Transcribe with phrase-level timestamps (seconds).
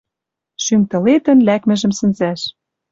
[0.63, 2.41] Шӱм тылетӹн лӓкмӹжӹм сӹнзӓш.